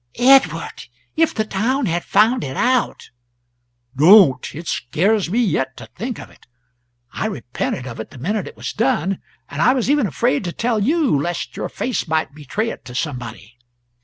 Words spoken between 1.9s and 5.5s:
found it out" "Don't! It scares me